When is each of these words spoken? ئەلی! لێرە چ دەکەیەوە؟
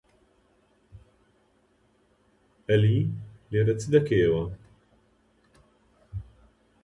ئەلی! 2.67 2.99
لێرە 3.51 3.73
چ 3.79 3.83
دەکەیەوە؟ 3.93 4.43